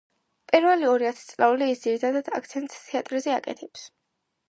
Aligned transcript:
პირველი 0.51 0.87
ორი 0.91 1.09
ათწლეული 1.09 1.69
ის 1.73 1.85
ძირითად 1.85 2.35
აქცენტს 2.41 2.83
თეატრზე 2.89 3.37
აკეთებს. 3.39 3.91